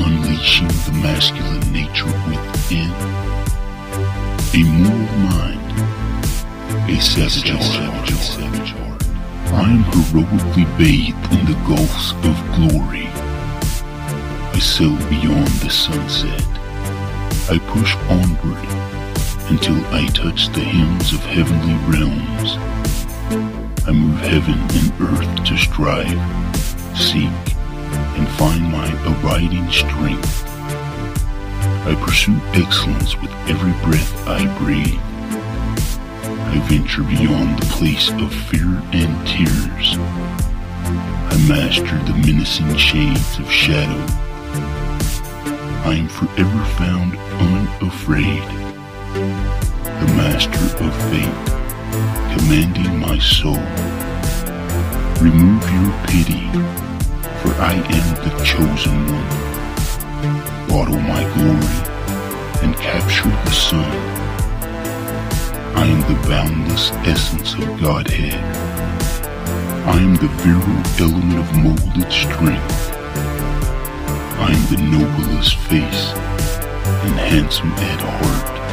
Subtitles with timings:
[0.00, 2.90] Unleashing the masculine nature within.
[4.54, 4.62] A
[5.20, 5.68] mind.
[6.88, 9.02] A savage heart.
[9.52, 13.06] I am heroically bathed in the gulfs of glory.
[14.54, 16.42] I sail beyond the sunset.
[17.50, 18.64] I push onward
[19.50, 22.83] until I touch the hymns of heavenly realms.
[23.86, 26.08] I move heaven and earth to strive,
[26.96, 27.28] seek,
[28.16, 30.48] and find my abiding strength.
[31.86, 34.98] I pursue excellence with every breath I breathe.
[36.48, 39.98] I venture beyond the place of fear and tears.
[41.28, 44.06] I master the menacing shades of shadow.
[45.84, 48.44] I am forever found unafraid.
[50.00, 51.63] The master of fate
[52.36, 53.64] commanding my soul.
[55.20, 56.44] Remove your pity,
[57.40, 60.68] for I am the chosen one.
[60.68, 61.74] Bottle my glory
[62.64, 63.90] and capture the sun.
[65.76, 68.42] I am the boundless essence of Godhead.
[69.86, 72.92] I am the virile element of molded strength.
[74.38, 76.12] I am the noblest face
[77.04, 78.63] and handsome at heart.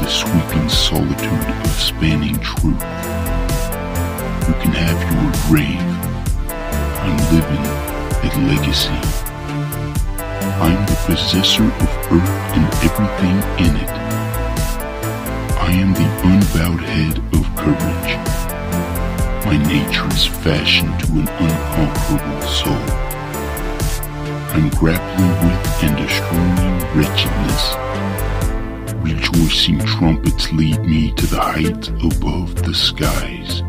[0.00, 2.80] The sweeping solitude of spanning truth.
[4.46, 5.80] You can have your grave.
[7.02, 7.64] I'm living
[8.22, 8.92] a legacy.
[10.60, 13.90] I'm the possessor of earth and everything in it.
[15.58, 18.12] I am the unbowed head of courage.
[19.46, 22.86] My nature is fashioned to an unconquerable soul.
[24.54, 27.86] I'm grappling with and destroying wretchedness
[29.02, 33.62] rejoicing trumpets lead me to the heights above the skies.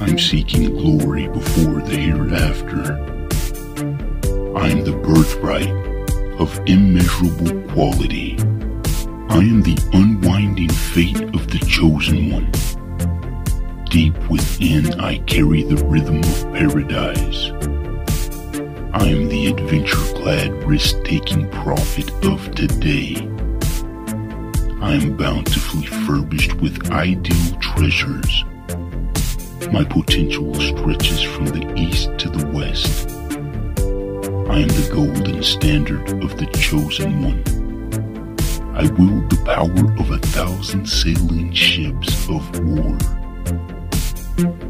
[0.00, 2.92] I'm seeking glory before the hereafter.
[4.56, 5.70] I am the birthright
[6.40, 8.36] of immeasurable quality.
[9.28, 12.50] I am the unwinding fate of the chosen one.
[13.90, 17.50] Deep within, I carry the rhythm of paradise.
[18.92, 23.14] I am the adventure glad, risk taking prophet of today.
[24.82, 28.44] I am bountifully furbished with ideal treasures.
[29.70, 33.10] My potential stretches from the east to the west.
[34.50, 37.44] I am the golden standard of the chosen one.
[38.74, 42.96] I wield the power of a thousand sailing ships of war.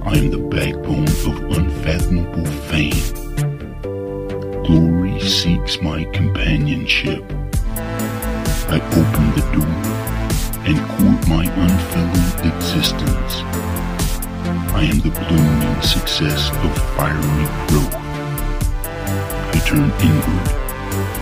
[0.04, 3.14] I am the backbone of unfathomable fame.
[4.64, 7.19] Glory seeks my companionship.
[16.20, 17.94] Success of fiery growth.
[19.54, 20.48] I turn inward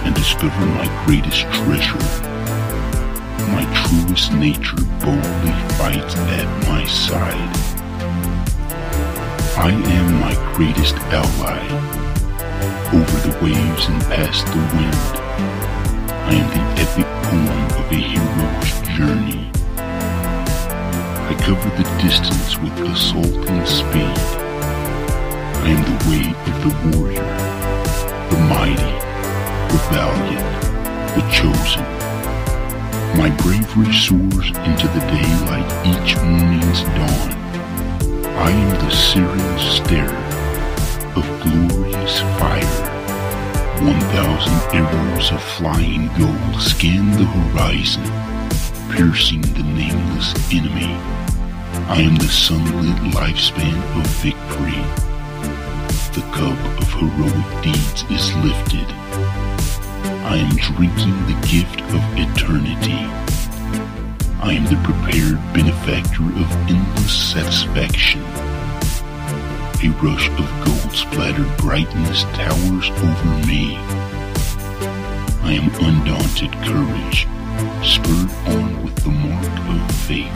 [0.04, 2.02] and discover my greatest treasure.
[3.54, 7.54] My truest nature boldly fights at my side.
[9.56, 11.62] I am my greatest ally.
[12.92, 14.94] Over the waves and past the wind,
[16.26, 19.50] I am the epic poem of a hero's journey.
[21.30, 24.47] I cover the distance with assaulting speed.
[25.60, 27.28] I am the way of the warrior,
[28.30, 28.94] the mighty,
[29.70, 30.50] the valiant,
[31.14, 31.84] the chosen.
[33.18, 37.28] My bravery soars into the day like each morning's dawn.
[38.36, 40.16] I am the Syrian stare
[41.16, 42.84] of glorious fire.
[43.82, 48.04] One thousand arrows of flying gold scan the horizon,
[48.94, 50.94] piercing the nameless enemy.
[51.88, 55.07] I am the sunlit lifespan of victory.
[56.18, 58.90] The cup of heroic deeds is lifted.
[60.26, 63.06] I am drinking the gift of eternity.
[64.42, 68.22] I am the prepared benefactor of endless satisfaction.
[69.84, 73.76] A rush of gold splattered brightness towers over me.
[75.46, 77.28] I am undaunted courage,
[77.86, 80.26] spurred on with the mark of fate.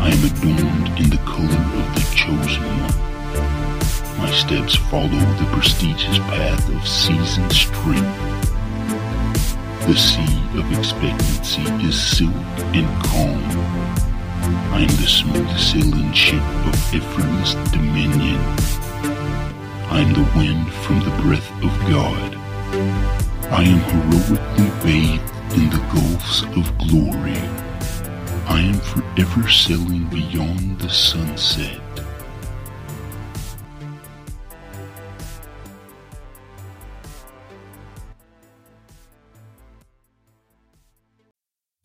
[0.00, 3.15] I am adorned in the color of the chosen one.
[4.18, 8.46] My steps follow the prestigious path of seasoned strength.
[9.86, 12.34] The sea of expectancy is silk
[12.74, 13.44] and calm.
[14.72, 18.40] I am the smooth sailing ship of effortless dominion.
[19.90, 22.36] I am the wind from the breath of God.
[23.52, 27.38] I am heroically bathed in the gulfs of glory.
[28.48, 31.80] I am forever sailing beyond the sunset.